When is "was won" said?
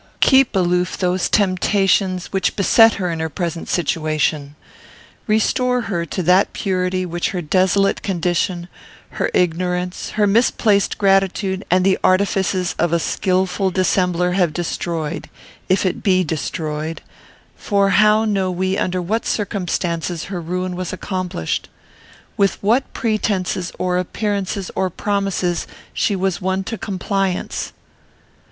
26.15-26.63